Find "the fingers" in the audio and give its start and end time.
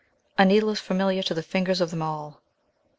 1.35-1.79